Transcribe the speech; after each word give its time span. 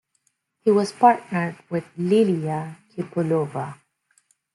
He 0.61 0.71
was 0.71 0.91
partnered 0.91 1.57
with 1.69 1.83
Lilia 1.95 2.79
Kopylova. 2.97 3.77